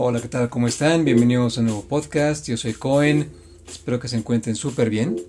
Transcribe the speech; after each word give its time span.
Hola, 0.00 0.20
¿qué 0.20 0.28
tal? 0.28 0.48
¿Cómo 0.48 0.68
están? 0.68 1.04
Bienvenidos 1.04 1.56
a 1.56 1.60
un 1.60 1.66
nuevo 1.66 1.82
podcast. 1.82 2.46
Yo 2.46 2.56
soy 2.56 2.72
Cohen. 2.72 3.30
Espero 3.68 3.98
que 3.98 4.06
se 4.06 4.16
encuentren 4.16 4.54
súper 4.54 4.90
bien. 4.90 5.20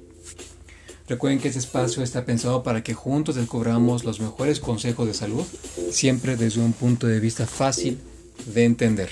Recuerden 1.07 1.39
que 1.39 1.47
este 1.47 1.57
espacio 1.57 2.03
está 2.03 2.23
pensado 2.23 2.61
para 2.61 2.83
que 2.83 2.93
juntos 2.93 3.33
descubramos 3.33 4.03
los 4.03 4.19
mejores 4.19 4.59
consejos 4.59 5.07
de 5.07 5.15
salud, 5.15 5.43
siempre 5.89 6.37
desde 6.37 6.61
un 6.61 6.73
punto 6.73 7.07
de 7.07 7.19
vista 7.19 7.47
fácil 7.47 7.97
de 8.45 8.65
entender. 8.65 9.09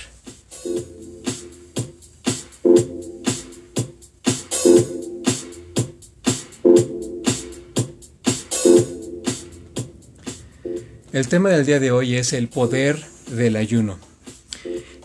El 11.12 11.27
tema 11.27 11.49
del 11.49 11.65
día 11.65 11.79
de 11.79 11.89
hoy 11.89 12.13
es 12.15 12.34
el 12.34 12.48
poder 12.48 13.03
del 13.31 13.55
ayuno. 13.55 14.06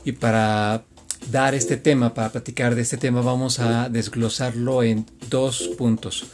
Y 0.04 0.12
para 0.12 0.84
dar 1.30 1.54
este 1.54 1.76
tema, 1.76 2.14
para 2.14 2.32
platicar 2.32 2.74
de 2.74 2.82
este 2.82 2.96
tema, 2.96 3.20
vamos 3.20 3.58
a 3.60 3.88
desglosarlo 3.88 4.82
en 4.82 5.06
dos 5.30 5.70
puntos. 5.78 6.26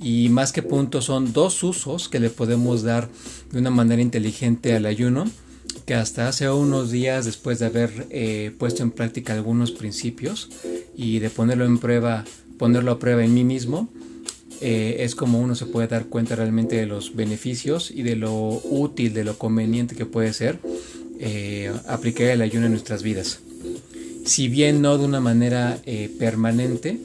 Y 0.00 0.28
más 0.28 0.52
que 0.52 0.62
puntos, 0.62 1.06
son 1.06 1.32
dos 1.32 1.62
usos 1.62 2.08
que 2.08 2.20
le 2.20 2.30
podemos 2.30 2.82
dar 2.82 3.08
de 3.52 3.58
una 3.58 3.70
manera 3.70 4.02
inteligente 4.02 4.74
al 4.74 4.86
ayuno, 4.86 5.24
que 5.86 5.94
hasta 5.94 6.28
hace 6.28 6.50
unos 6.50 6.90
días, 6.90 7.24
después 7.24 7.58
de 7.58 7.66
haber 7.66 8.06
eh, 8.10 8.52
puesto 8.58 8.82
en 8.82 8.90
práctica 8.90 9.32
algunos 9.32 9.70
principios 9.70 10.50
y 10.96 11.20
de 11.20 11.30
ponerlo 11.30 11.64
en 11.64 11.78
prueba, 11.78 12.24
ponerlo 12.58 12.92
a 12.92 12.98
prueba 12.98 13.24
en 13.24 13.32
mí 13.32 13.44
mismo, 13.44 13.88
eh, 14.60 14.96
es 15.00 15.14
como 15.14 15.38
uno 15.38 15.54
se 15.54 15.66
puede 15.66 15.86
dar 15.86 16.06
cuenta 16.06 16.34
realmente 16.34 16.76
de 16.76 16.86
los 16.86 17.14
beneficios 17.14 17.90
y 17.90 18.02
de 18.02 18.16
lo 18.16 18.32
útil, 18.64 19.12
de 19.12 19.24
lo 19.24 19.38
conveniente 19.38 19.94
que 19.94 20.06
puede 20.06 20.32
ser 20.32 20.58
eh, 21.20 21.72
aplicar 21.86 22.28
el 22.28 22.42
ayuno 22.42 22.66
en 22.66 22.72
nuestras 22.72 23.02
vidas. 23.02 23.40
Si 24.24 24.48
bien 24.48 24.82
no 24.82 24.98
de 24.98 25.04
una 25.04 25.20
manera 25.20 25.78
eh, 25.86 26.10
permanente, 26.18 26.98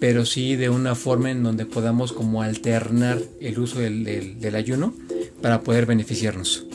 pero 0.00 0.24
sí 0.24 0.56
de 0.56 0.68
una 0.68 0.94
forma 0.94 1.30
en 1.30 1.42
donde 1.42 1.66
podamos 1.66 2.12
como 2.12 2.42
alternar 2.42 3.20
el 3.40 3.58
uso 3.58 3.78
del, 3.78 4.40
del 4.40 4.54
ayuno 4.54 4.94
para 5.40 5.60
poder 5.60 5.86
beneficiarnos. 5.86 6.66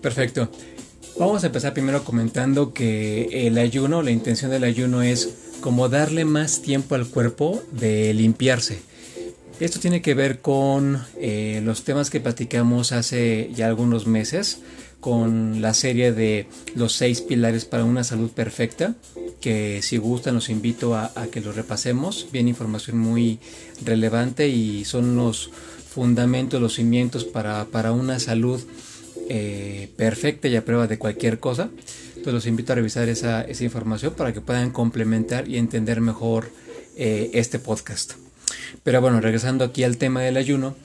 Perfecto. 0.00 0.50
A 1.58 1.60
empezar 1.60 1.74
primero 1.74 2.04
comentando 2.04 2.72
que 2.72 3.48
el 3.48 3.58
ayuno, 3.58 4.00
la 4.02 4.12
intención 4.12 4.52
del 4.52 4.62
ayuno 4.62 5.02
es 5.02 5.28
como 5.60 5.88
darle 5.88 6.24
más 6.24 6.62
tiempo 6.62 6.94
al 6.94 7.08
cuerpo 7.08 7.60
de 7.72 8.14
limpiarse. 8.14 8.78
Esto 9.58 9.80
tiene 9.80 10.00
que 10.00 10.14
ver 10.14 10.40
con 10.40 11.02
eh, 11.20 11.60
los 11.64 11.82
temas 11.82 12.10
que 12.10 12.20
platicamos 12.20 12.92
hace 12.92 13.50
ya 13.56 13.66
algunos 13.66 14.06
meses, 14.06 14.60
con 15.00 15.60
la 15.60 15.74
serie 15.74 16.12
de 16.12 16.46
los 16.76 16.92
seis 16.92 17.22
pilares 17.22 17.64
para 17.64 17.82
una 17.82 18.04
salud 18.04 18.30
perfecta, 18.30 18.94
que 19.40 19.82
si 19.82 19.96
gustan 19.96 20.36
los 20.36 20.50
invito 20.50 20.94
a, 20.94 21.10
que 21.32 21.40
lo 21.40 21.50
repasemos, 21.50 22.28
bien 22.30 22.46
información 22.46 22.98
muy 22.98 23.40
relevante 23.84 24.46
y 24.46 24.84
son 24.84 25.16
los 25.16 25.50
fundamentos, 25.90 26.60
los 26.60 26.74
cimientos 26.74 27.24
para, 27.24 27.64
para 27.64 27.90
una 27.90 28.20
salud 28.20 28.60
eh, 29.30 29.90
perfecta 29.96 30.48
y 30.48 30.56
a 30.56 30.64
prueba 30.64 30.86
de 30.86 30.96
cualquier 30.96 31.38
cosa. 31.38 31.68
Entonces 32.08 32.32
los 32.32 32.46
invito 32.46 32.72
a 32.72 32.76
revisar 32.76 33.10
esa, 33.10 33.44
información 33.60 34.14
para 34.14 34.32
que 34.32 34.40
puedan 34.40 34.70
complementar 34.70 35.46
y 35.48 35.58
entender 35.58 36.00
mejor 36.00 36.50
eh, 36.96 37.30
este 37.34 37.58
podcast. 37.58 38.14
Pero 38.82 39.02
bueno, 39.02 39.20
regresando 39.20 39.66
aquí 39.66 39.84
al 39.84 39.98
tema 39.98 40.22
del 40.22 40.38
ayuno, 40.38 40.76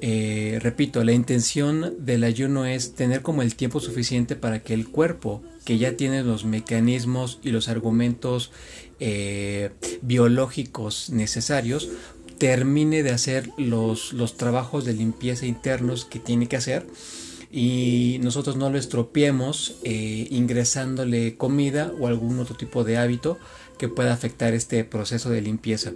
eh, 0.00 0.58
repito, 0.60 1.04
la 1.04 1.12
intención 1.12 1.94
del 2.04 2.24
ayuno 2.24 2.66
es 2.66 2.96
tener 2.96 3.22
como 3.22 3.42
el 3.42 3.54
tiempo 3.54 3.78
suficiente 3.78 4.34
para 4.34 4.60
que 4.60 4.74
el 4.74 4.88
cuerpo, 4.88 5.40
que 5.64 5.78
ya 5.78 5.96
tiene 5.96 6.24
los 6.24 6.44
mecanismos 6.44 7.38
y 7.44 7.50
los 7.50 7.68
argumentos 7.68 8.50
biológicos 10.02 11.10
necesarios, 11.10 11.90
termine 12.38 13.02
de 13.02 13.10
hacer 13.10 13.50
los, 13.56 14.12
los 14.12 14.36
trabajos 14.36 14.84
de 14.84 14.94
limpieza 14.94 15.46
internos 15.46 16.04
que 16.04 16.18
tiene 16.18 16.48
que 16.48 16.56
hacer 16.56 16.86
y 17.56 18.18
nosotros 18.20 18.56
no 18.56 18.68
lo 18.68 18.78
estropeemos 18.78 19.76
eh, 19.84 20.26
ingresándole 20.30 21.36
comida 21.36 21.92
o 22.00 22.08
algún 22.08 22.40
otro 22.40 22.56
tipo 22.56 22.82
de 22.82 22.96
hábito 22.96 23.38
que 23.78 23.88
pueda 23.88 24.12
afectar 24.12 24.54
este 24.54 24.82
proceso 24.82 25.30
de 25.30 25.40
limpieza. 25.40 25.92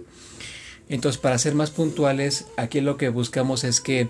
Entonces, 0.87 1.19
para 1.19 1.37
ser 1.37 1.55
más 1.55 1.69
puntuales, 1.69 2.45
aquí 2.55 2.79
lo 2.79 2.95
que 2.95 3.09
buscamos 3.09 3.65
es 3.65 3.81
que 3.81 4.07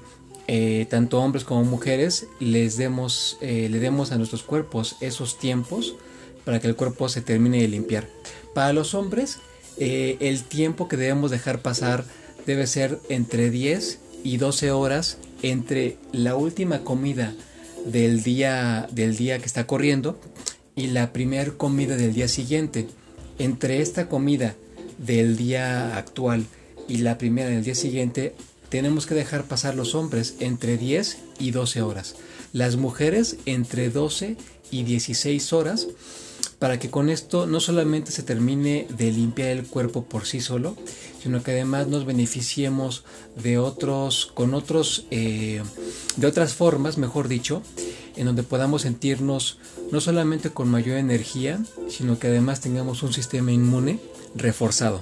eh, 0.47 0.85
tanto 0.91 1.19
hombres 1.19 1.43
como 1.43 1.63
mujeres 1.63 2.27
les 2.39 2.77
demos, 2.77 3.39
eh, 3.41 3.67
le 3.67 3.79
demos 3.79 4.11
a 4.11 4.17
nuestros 4.17 4.43
cuerpos 4.43 4.97
esos 5.01 5.39
tiempos 5.39 5.95
para 6.45 6.59
que 6.59 6.67
el 6.67 6.75
cuerpo 6.75 7.09
se 7.09 7.21
termine 7.21 7.63
de 7.63 7.67
limpiar. 7.67 8.07
Para 8.53 8.73
los 8.73 8.93
hombres, 8.93 9.39
el 9.79 10.43
tiempo 10.43 10.87
que 10.87 10.97
debemos 10.97 11.31
dejar 11.31 11.63
pasar 11.63 12.05
debe 12.45 12.67
ser 12.67 12.99
entre 13.09 13.49
10 13.49 13.99
y 14.23 14.37
12 14.37 14.69
horas 14.71 15.17
entre 15.41 15.97
la 16.11 16.35
última 16.35 16.83
comida 16.83 17.33
del 17.85 18.23
día, 18.23 18.87
del 18.91 19.15
día 19.15 19.39
que 19.39 19.45
está 19.45 19.65
corriendo 19.67 20.19
y 20.75 20.87
la 20.87 21.13
primera 21.13 21.51
comida 21.51 21.95
del 21.95 22.13
día 22.13 22.27
siguiente. 22.27 22.87
Entre 23.37 23.81
esta 23.81 24.09
comida 24.09 24.55
del 24.97 25.37
día 25.37 25.97
actual 25.97 26.45
y 26.87 26.97
la 26.97 27.17
primera 27.17 27.49
del 27.49 27.63
día 27.63 27.75
siguiente, 27.75 28.35
tenemos 28.69 29.05
que 29.05 29.15
dejar 29.15 29.45
pasar 29.45 29.75
los 29.75 29.95
hombres 29.95 30.35
entre 30.39 30.77
10 30.77 31.17
y 31.39 31.51
12 31.51 31.81
horas. 31.81 32.15
Las 32.53 32.75
mujeres 32.75 33.37
entre 33.45 33.89
12 33.89 34.37
y 34.71 34.83
16 34.83 35.53
horas 35.53 35.87
para 36.59 36.77
que 36.77 36.89
con 36.89 37.09
esto 37.09 37.47
no 37.47 37.61
solamente 37.61 38.11
se 38.11 38.21
termine 38.21 38.85
de 38.89 39.11
limpiar 39.11 39.49
el 39.49 39.65
cuerpo 39.65 40.03
por 40.03 40.25
sí 40.25 40.41
solo, 40.41 40.75
sino 41.23 41.41
que 41.41 41.51
además 41.51 41.87
nos 41.87 42.05
beneficiemos 42.05 43.03
de 43.41 43.57
otros, 43.57 44.29
con 44.33 44.53
otros, 44.53 45.05
eh, 45.09 45.63
de 46.17 46.27
otras 46.27 46.53
formas, 46.53 46.97
mejor 46.97 47.29
dicho, 47.29 47.63
en 48.17 48.25
donde 48.25 48.43
podamos 48.43 48.81
sentirnos 48.81 49.57
no 49.91 50.01
solamente 50.01 50.49
con 50.49 50.69
mayor 50.69 50.97
energía, 50.97 51.63
sino 51.87 52.19
que 52.19 52.27
además 52.27 52.59
tengamos 52.59 53.03
un 53.03 53.13
sistema 53.13 53.53
inmune 53.53 53.99
reforzado. 54.35 55.01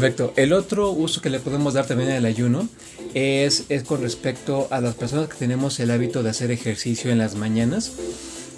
Perfecto. 0.00 0.32
El 0.36 0.54
otro 0.54 0.92
uso 0.92 1.20
que 1.20 1.28
le 1.28 1.40
podemos 1.40 1.74
dar 1.74 1.86
también 1.86 2.10
al 2.12 2.24
ayuno 2.24 2.66
es, 3.12 3.66
con 3.86 4.00
respecto 4.00 4.66
a 4.70 4.80
las 4.80 4.94
personas 4.94 5.28
que 5.28 5.36
tenemos 5.36 5.78
el 5.78 5.90
hábito 5.90 6.22
de 6.22 6.30
hacer 6.30 6.50
ejercicio 6.50 7.10
en 7.10 7.18
las 7.18 7.34
mañanas. 7.34 7.92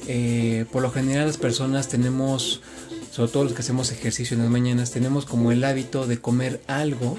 Eh, 0.07 0.67
por 0.71 0.83
lo 0.83 0.93
general 0.93 1.27
las 1.27 1.39
personas 1.39 1.89
tenemos, 1.89 2.61
sobre 3.11 3.33
todo 3.33 3.43
los 3.43 3.55
que 3.55 3.63
hacemos 3.63 3.91
ejercicio 3.91 4.37
en 4.37 4.45
las 4.45 4.53
mañanas, 4.53 4.93
tenemos 4.93 5.25
como 5.25 5.51
el 5.51 5.65
hábito 5.65 6.07
de 6.07 6.21
comer 6.21 6.61
algo 6.69 7.19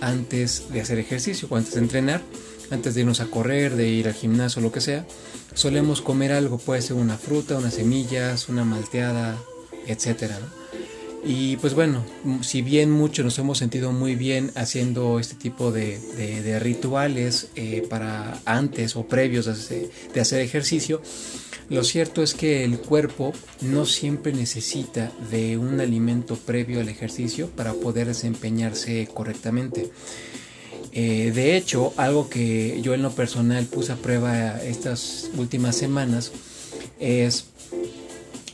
antes 0.00 0.66
de 0.72 0.80
hacer 0.80 1.00
ejercicio 1.00 1.48
o 1.50 1.56
antes 1.56 1.74
de 1.74 1.80
entrenar, 1.80 2.22
antes 2.70 2.94
de 2.94 3.00
irnos 3.00 3.18
a 3.18 3.26
correr, 3.26 3.74
de 3.74 3.88
ir 3.88 4.06
al 4.06 4.14
gimnasio 4.14 4.62
lo 4.62 4.70
que 4.70 4.82
sea. 4.82 5.04
Solemos 5.54 6.00
comer 6.00 6.30
algo, 6.30 6.58
puede 6.58 6.80
ser 6.80 6.94
una 6.94 7.18
fruta, 7.18 7.58
unas 7.58 7.74
semillas, 7.74 8.48
una 8.48 8.64
malteada, 8.64 9.36
etcétera. 9.88 10.38
Y 11.26 11.56
pues 11.56 11.74
bueno, 11.74 12.04
si 12.42 12.60
bien 12.60 12.90
muchos 12.90 13.24
nos 13.24 13.38
hemos 13.38 13.58
sentido 13.58 13.92
muy 13.92 14.14
bien 14.14 14.50
haciendo 14.56 15.18
este 15.18 15.36
tipo 15.36 15.72
de, 15.72 16.58
rituales 16.60 17.48
eh, 17.56 17.86
para 17.88 18.40
antes 18.44 18.94
o 18.96 19.06
previos 19.06 19.46
de 19.68 20.20
hacer 20.20 20.40
ejercicio, 20.40 21.00
lo 21.70 21.82
cierto 21.82 22.22
es 22.22 22.34
que 22.34 22.62
el 22.64 22.78
cuerpo 22.78 23.32
no 23.62 23.86
siempre 23.86 24.32
necesita 24.32 25.10
de 25.30 25.56
un 25.56 25.80
alimento 25.80 26.36
previo 26.36 26.80
al 26.80 26.90
ejercicio 26.90 27.48
para 27.48 27.72
poder 27.72 28.06
desempeñarse 28.06 29.08
correctamente. 29.12 29.90
Eh, 30.92 31.32
de 31.34 31.56
hecho, 31.56 31.94
algo 31.96 32.28
que 32.28 32.80
yo 32.82 32.92
en 32.92 33.02
lo 33.02 33.12
personal 33.12 33.64
puse 33.64 33.92
a 33.92 33.96
prueba 33.96 34.62
estas 34.62 35.30
últimas 35.36 35.74
semanas 35.74 36.32
es, 37.00 37.46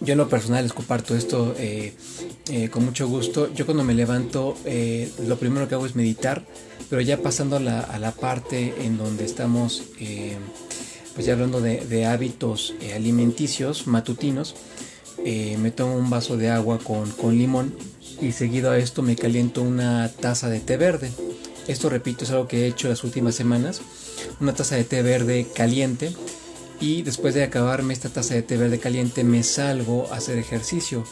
yo 0.00 0.12
en 0.12 0.18
lo 0.18 0.28
personal 0.28 0.62
les 0.62 0.72
comparto 0.72 1.16
esto 1.16 1.54
eh, 1.58 1.92
eh, 2.50 2.68
con 2.68 2.84
mucho 2.84 3.08
gusto. 3.08 3.52
Yo 3.54 3.64
cuando 3.64 3.84
me 3.84 3.94
levanto, 3.94 4.56
eh, 4.64 5.10
lo 5.26 5.38
primero 5.38 5.68
que 5.68 5.76
hago 5.76 5.86
es 5.86 5.94
meditar, 5.94 6.44
pero 6.88 7.00
ya 7.00 7.22
pasando 7.22 7.56
a 7.56 7.60
la, 7.60 8.14
parte 8.20 8.74
en 8.84 8.98
donde 8.98 9.24
estamos, 9.24 9.84
eh, 10.00 10.36
pues 11.14 11.26
ya 11.26 11.34
hablando 11.34 11.60
de, 11.60 12.06
hábitos 12.06 12.74
alimenticios 12.94 13.86
matutinos, 13.86 14.56
me 15.24 15.70
tomo 15.70 15.96
un 15.96 16.10
vaso 16.10 16.36
de 16.36 16.48
agua 16.50 16.78
con, 16.78 17.10
con 17.10 17.36
limón 17.36 17.74
y 18.20 18.32
seguido 18.32 18.70
a 18.70 18.78
esto 18.78 19.02
me 19.02 19.16
caliento 19.16 19.62
una 19.62 20.08
taza 20.08 20.48
de 20.48 20.60
té 20.60 20.76
verde. 20.76 21.10
Esto, 21.68 21.88
repito, 21.88 22.24
es 22.24 22.30
algo 22.30 22.48
que 22.48 22.64
he 22.64 22.66
hecho 22.66 22.88
las 22.88 23.04
últimas 23.04 23.34
semanas. 23.34 23.80
Una 24.40 24.54
taza 24.54 24.76
de 24.76 24.84
té 24.84 25.02
verde 25.02 25.46
caliente 25.54 26.12
y 26.80 27.02
después 27.02 27.34
de 27.34 27.44
acabarme 27.44 27.92
esta 27.92 28.08
taza 28.08 28.34
de 28.34 28.42
té 28.42 28.56
verde 28.56 28.78
caliente 28.78 29.22
me 29.22 29.42
salgo 29.42 30.08
a 30.10 30.16
hacer 30.16 30.38
ejercicio. 30.38 31.04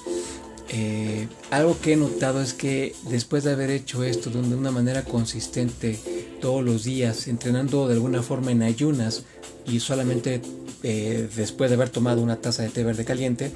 Eh, 0.71 1.29
algo 1.51 1.79
que 1.81 1.95
he 1.95 1.97
notado 1.97 2.43
es 2.43 2.53
que 2.53 2.95
después 3.09 3.45
de 3.45 3.53
haber 3.53 3.71
hecho 3.71 4.05
esto 4.05 4.31
de 4.31 4.39
una 4.39 4.71
manera 4.71 5.03
consistente 5.03 5.99
todos 6.41 6.63
los 6.63 6.85
días, 6.85 7.27
entrenando 7.27 7.89
de 7.89 7.95
alguna 7.95 8.23
forma 8.23 8.53
en 8.53 8.63
ayunas 8.63 9.25
y 9.67 9.81
solamente 9.81 10.43
eh, 10.83 11.29
después 11.35 11.71
de 11.71 11.77
haber 11.77 11.89
tomado 11.89 12.23
una 12.23 12.37
taza 12.37 12.63
de 12.63 12.69
té 12.69 12.85
verde 12.85 13.05
caliente, 13.05 13.51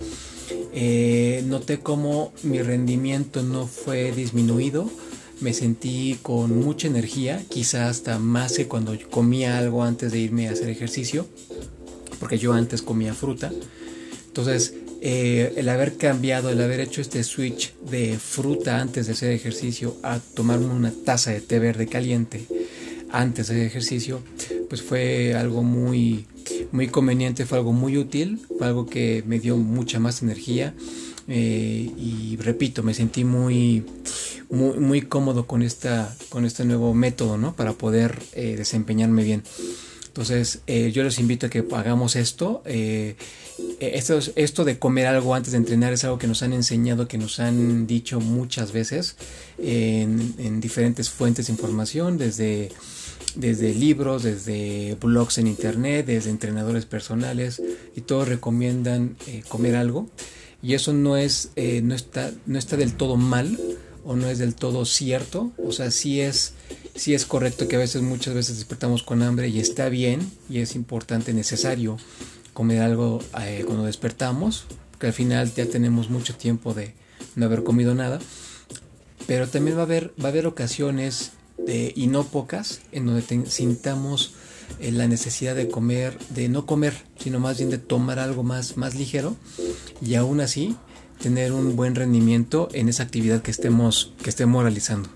eh, 0.74 1.44
noté 1.46 1.80
como 1.80 2.32
mi 2.42 2.62
rendimiento 2.62 3.42
no 3.42 3.66
fue 3.66 4.12
disminuido, 4.12 4.90
me 5.40 5.52
sentí 5.52 6.18
con 6.22 6.58
mucha 6.60 6.86
energía, 6.88 7.44
quizá 7.48 7.88
hasta 7.88 8.18
más 8.18 8.54
que 8.54 8.68
cuando 8.68 8.96
comía 9.10 9.58
algo 9.58 9.82
antes 9.82 10.12
de 10.12 10.18
irme 10.18 10.48
a 10.48 10.52
hacer 10.52 10.70
ejercicio, 10.70 11.26
porque 12.18 12.38
yo 12.38 12.52
antes 12.52 12.80
comía 12.80 13.12
fruta. 13.12 13.52
Entonces, 14.28 14.74
eh, 15.04 15.54
el 15.56 15.68
haber 15.68 15.96
cambiado, 15.96 16.50
el 16.50 16.60
haber 16.60 16.78
hecho 16.78 17.00
este 17.00 17.24
switch 17.24 17.74
de 17.90 18.16
fruta 18.20 18.80
antes 18.80 19.06
de 19.06 19.14
hacer 19.14 19.32
ejercicio 19.32 19.96
a 20.04 20.20
tomarme 20.20 20.66
una 20.66 20.92
taza 20.92 21.32
de 21.32 21.40
té 21.40 21.58
verde 21.58 21.88
caliente 21.88 22.46
antes 23.10 23.48
del 23.48 23.62
ejercicio, 23.62 24.22
pues 24.68 24.80
fue 24.80 25.34
algo 25.34 25.64
muy, 25.64 26.26
muy 26.70 26.86
conveniente, 26.86 27.46
fue 27.46 27.58
algo 27.58 27.72
muy 27.72 27.98
útil, 27.98 28.40
fue 28.56 28.68
algo 28.68 28.86
que 28.86 29.24
me 29.26 29.40
dio 29.40 29.56
mucha 29.56 29.98
más 29.98 30.22
energía 30.22 30.72
eh, 31.26 31.90
y 31.96 32.36
repito, 32.36 32.84
me 32.84 32.94
sentí 32.94 33.24
muy, 33.24 33.84
muy, 34.50 34.78
muy, 34.78 35.02
cómodo 35.02 35.46
con, 35.46 35.62
esta, 35.62 36.14
con 36.28 36.44
este 36.44 36.64
nuevo 36.64 36.94
método, 36.94 37.38
¿no? 37.38 37.54
Para 37.54 37.72
poder 37.72 38.20
eh, 38.34 38.54
desempeñarme 38.56 39.24
bien. 39.24 39.42
Entonces, 40.12 40.60
yo 40.66 41.02
les 41.02 41.18
invito 41.18 41.46
a 41.46 41.48
que 41.48 41.64
hagamos 41.72 42.16
esto. 42.16 42.62
Eh, 42.66 43.16
esto, 43.80 44.18
esto 44.36 44.64
de 44.64 44.78
comer 44.78 45.06
algo 45.06 45.34
antes 45.34 45.52
de 45.52 45.58
entrenar 45.58 45.92
es 45.92 46.04
algo 46.04 46.18
que 46.18 46.26
nos 46.26 46.42
han 46.42 46.52
enseñado, 46.52 47.08
que 47.08 47.18
nos 47.18 47.40
han 47.40 47.86
dicho 47.86 48.20
muchas 48.20 48.72
veces 48.72 49.16
en, 49.58 50.60
diferentes 50.60 51.10
fuentes 51.10 51.46
de 51.46 51.52
información, 51.52 52.18
desde, 52.18 52.70
desde 53.34 53.74
libros, 53.74 54.22
desde 54.22 54.96
blogs 55.00 55.38
en 55.38 55.46
internet, 55.46 56.06
desde 56.06 56.30
entrenadores 56.30 56.86
personales, 56.86 57.62
y 57.96 58.02
todos 58.02 58.28
recomiendan 58.28 59.16
eh, 59.26 59.42
comer 59.48 59.76
algo. 59.76 60.08
Y 60.62 60.74
eso 60.74 60.92
no, 60.92 61.16
es, 61.16 61.50
eh, 61.56 61.80
no, 61.82 61.94
está, 61.94 62.32
no 62.46 62.58
está 62.58 62.76
del 62.76 62.94
todo 62.94 63.16
mal 63.16 63.58
o 64.04 64.16
no 64.16 64.28
es 64.28 64.38
del 64.38 64.54
todo 64.54 64.84
cierto. 64.84 65.52
O 65.58 65.72
sea, 65.72 65.90
sí 65.90 66.20
es, 66.20 66.54
sí 66.94 67.14
es 67.14 67.26
correcto 67.26 67.68
que 67.68 67.76
a 67.76 67.78
veces, 67.78 68.02
muchas 68.02 68.34
veces 68.34 68.56
despertamos 68.56 69.02
con 69.02 69.22
hambre 69.22 69.48
y 69.48 69.60
está 69.60 69.88
bien 69.88 70.30
y 70.48 70.58
es 70.58 70.74
importante, 70.74 71.32
necesario 71.32 71.96
comer 72.52 72.82
algo 72.82 73.20
eh, 73.40 73.64
cuando 73.66 73.84
despertamos, 73.84 74.64
que 74.98 75.08
al 75.08 75.12
final 75.12 75.52
ya 75.54 75.66
tenemos 75.66 76.10
mucho 76.10 76.34
tiempo 76.34 76.74
de 76.74 76.94
no 77.34 77.46
haber 77.46 77.62
comido 77.62 77.94
nada. 77.94 78.18
Pero 79.26 79.48
también 79.48 79.76
va 79.76 79.82
a 79.82 79.84
haber, 79.84 80.12
va 80.22 80.26
a 80.26 80.32
haber 80.32 80.46
ocasiones, 80.46 81.32
y 81.66 82.06
no 82.08 82.24
pocas, 82.24 82.80
en 82.92 83.06
donde 83.06 83.46
sintamos 83.48 84.34
eh, 84.80 84.90
la 84.92 85.06
necesidad 85.06 85.54
de 85.54 85.68
comer, 85.68 86.18
de 86.30 86.48
no 86.48 86.66
comer, 86.66 86.94
sino 87.18 87.40
más 87.40 87.58
bien 87.58 87.70
de 87.70 87.78
tomar 87.78 88.18
algo 88.18 88.42
más, 88.42 88.76
más 88.76 88.94
ligero 88.94 89.36
y 90.00 90.14
aún 90.14 90.40
así 90.40 90.76
tener 91.20 91.52
un 91.52 91.76
buen 91.76 91.94
rendimiento 91.94 92.68
en 92.72 92.88
esa 92.88 93.04
actividad 93.04 93.42
que 93.42 93.50
estemos, 93.50 94.12
que 94.22 94.30
estemos 94.30 94.62
realizando. 94.62 95.08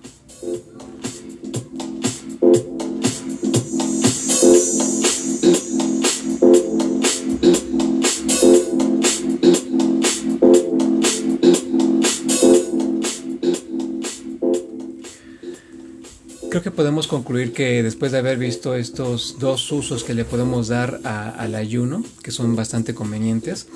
Podemos 16.61 17.07
concluir 17.07 17.53
que 17.53 17.83
después 17.83 18.13
de 18.13 18.19
haber 18.19 18.39
visto 18.39 18.75
estos 18.75 19.39
dos 19.39 19.71
usos 19.73 20.05
que 20.05 20.15
le 20.15 20.25
podemos 20.25 20.69
dar 20.69 21.01
al 21.05 21.55
ayuno, 21.55 22.03
que 22.23 22.31
son 22.31 22.57
bastante 22.57 22.95
convenientes, 22.95 23.67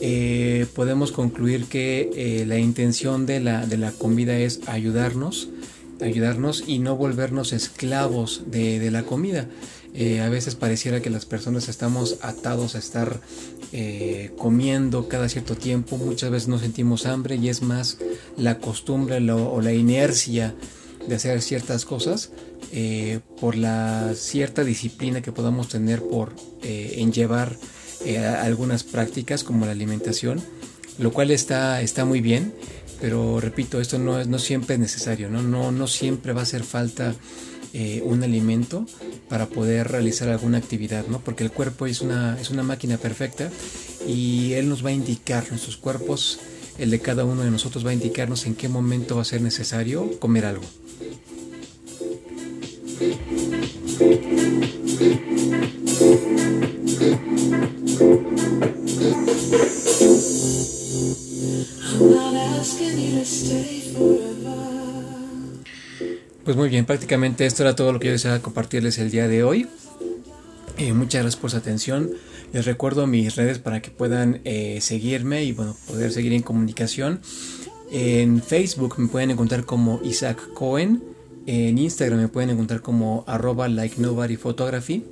eh, 0.00 0.66
podemos 0.74 1.12
concluir 1.12 1.66
que 1.66 2.10
eh, 2.14 2.46
la 2.46 2.58
intención 2.58 3.26
de 3.26 3.40
la, 3.40 3.66
de 3.66 3.78
la 3.78 3.92
comida 3.92 4.36
es 4.38 4.60
ayudarnos, 4.66 5.48
ayudarnos 6.00 6.64
y 6.66 6.78
no 6.78 6.96
volvernos 6.96 7.52
esclavos 7.52 8.42
de, 8.46 8.90
la 8.90 9.04
comida. 9.04 9.48
Eh, 9.94 10.20
a 10.20 10.28
veces 10.28 10.56
pareciera 10.56 11.00
que 11.00 11.10
las 11.10 11.26
personas 11.26 11.68
estamos 11.68 12.18
atados 12.22 12.74
a 12.74 12.78
estar 12.78 13.20
comiendo 14.38 15.08
cada 15.08 15.28
cierto 15.28 15.56
tiempo, 15.56 15.96
muchas 15.96 16.30
veces 16.30 16.46
no 16.46 16.60
sentimos 16.60 17.06
hambre 17.06 17.34
y 17.34 17.48
es 17.48 17.60
más 17.60 17.98
la 18.36 18.58
costumbre 18.60 19.16
o 19.32 19.60
la 19.60 19.72
inercia 19.72 20.54
de 21.06 21.14
hacer 21.14 21.42
ciertas 21.42 21.84
cosas 21.84 22.30
eh, 22.72 23.20
por 23.40 23.56
la 23.56 24.12
cierta 24.14 24.64
disciplina 24.64 25.22
que 25.22 25.32
podamos 25.32 25.68
tener 25.68 26.00
por 26.02 26.32
eh, 26.62 26.94
en 26.98 27.12
llevar 27.12 27.56
eh, 28.04 28.18
algunas 28.18 28.84
prácticas 28.84 29.44
como 29.44 29.66
la 29.66 29.72
alimentación 29.72 30.42
lo 30.98 31.12
cual 31.12 31.30
está, 31.30 31.80
está 31.82 32.04
muy 32.04 32.20
bien 32.20 32.54
pero 33.00 33.40
repito 33.40 33.80
esto 33.80 33.98
no, 33.98 34.20
es, 34.20 34.28
no 34.28 34.38
siempre 34.38 34.74
es 34.74 34.80
necesario 34.80 35.28
¿no? 35.28 35.42
No, 35.42 35.72
no 35.72 35.86
siempre 35.86 36.32
va 36.32 36.40
a 36.40 36.44
hacer 36.44 36.64
falta 36.64 37.14
un 38.04 38.22
alimento 38.22 38.86
para 39.28 39.46
poder 39.46 39.88
realizar 39.88 40.28
alguna 40.28 40.58
actividad 40.58 41.08
¿no? 41.08 41.18
porque 41.18 41.42
el 41.42 41.50
cuerpo 41.50 41.86
es 41.86 42.02
una, 42.02 42.40
es 42.40 42.50
una 42.50 42.62
máquina 42.62 42.98
perfecta 42.98 43.50
y 44.06 44.52
él 44.52 44.68
nos 44.68 44.84
va 44.84 44.90
a 44.90 44.92
indicar 44.92 45.48
nuestros 45.50 45.76
cuerpos 45.76 46.38
el 46.78 46.90
de 46.90 47.00
cada 47.00 47.24
uno 47.24 47.42
de 47.42 47.50
nosotros 47.50 47.84
va 47.84 47.90
a 47.90 47.94
indicarnos 47.94 48.46
en 48.46 48.54
qué 48.54 48.68
momento 48.68 49.16
va 49.16 49.22
a 49.22 49.24
ser 49.24 49.40
necesario 49.40 50.18
comer 50.18 50.46
algo. 50.46 50.64
Pues 66.44 66.56
muy 66.56 66.68
bien, 66.68 66.84
prácticamente 66.84 67.46
esto 67.46 67.62
era 67.62 67.74
todo 67.74 67.92
lo 67.92 68.00
que 68.00 68.08
yo 68.08 68.12
deseaba 68.12 68.40
compartirles 68.40 68.98
el 68.98 69.10
día 69.10 69.28
de 69.28 69.42
hoy. 69.42 69.66
Eh, 70.76 70.92
muchas 70.92 71.22
gracias 71.22 71.40
por 71.40 71.50
su 71.50 71.56
atención. 71.56 72.10
Les 72.54 72.64
recuerdo 72.66 73.06
mis 73.08 73.34
redes 73.34 73.58
para 73.58 73.82
que 73.82 73.90
puedan 73.90 74.40
eh, 74.44 74.78
seguirme 74.80 75.42
y 75.42 75.50
bueno, 75.50 75.76
poder 75.88 76.12
seguir 76.12 76.32
en 76.32 76.42
comunicación. 76.42 77.20
En 77.90 78.40
Facebook 78.40 78.94
me 78.96 79.08
pueden 79.08 79.32
encontrar 79.32 79.64
como 79.64 80.00
Isaac 80.04 80.52
Cohen. 80.54 81.02
En 81.46 81.78
Instagram 81.78 82.20
me 82.20 82.28
pueden 82.28 82.50
encontrar 82.50 82.80
como 82.80 83.24
arroba 83.26 83.66
like 83.66 84.00
nobody 84.00 84.36
photography. 84.36 85.04